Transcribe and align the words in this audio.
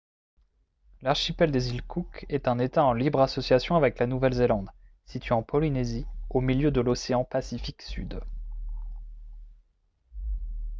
l'archipel 1.03 1.51
des 1.51 1.69
îles 1.69 1.83
cook 1.83 2.25
est 2.27 2.47
un 2.47 2.57
état 2.57 2.83
en 2.83 2.91
libre 2.93 3.21
association 3.21 3.75
avec 3.75 3.99
la 3.99 4.07
nouvelle-zélande 4.07 4.67
situé 5.05 5.35
en 5.35 5.43
polynésie 5.43 6.07
au 6.31 6.41
milieu 6.41 6.71
de 6.71 6.81
l'océan 6.81 7.23
pacifique 7.23 7.83
sud 7.83 8.19